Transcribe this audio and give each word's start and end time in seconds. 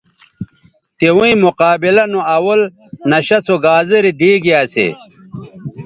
تویں 0.97 1.35
مقابلہ 1.45 2.03
نو 2.11 2.19
اول 2.35 2.59
نشہ 3.09 3.39
سو 3.45 3.55
گازرے 3.63 4.11
دیگے 4.19 4.53
اسے 4.61 4.87